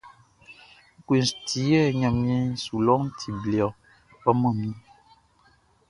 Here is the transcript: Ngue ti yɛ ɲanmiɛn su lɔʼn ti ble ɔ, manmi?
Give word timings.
Ngue 0.99 1.19
ti 1.45 1.59
yɛ 1.71 1.81
ɲanmiɛn 1.99 2.47
su 2.63 2.75
lɔʼn 2.85 3.03
ti 3.19 3.29
ble 3.41 3.59
ɔ, 4.29 4.31
manmi? 4.41 4.69